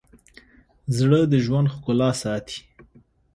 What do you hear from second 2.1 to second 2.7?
ساتي.